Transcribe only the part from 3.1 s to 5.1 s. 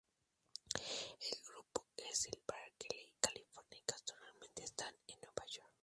California, y actualmente están